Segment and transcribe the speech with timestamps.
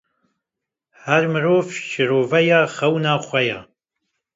[1.03, 3.59] Her mirov şîroveyê xewna xwe ye.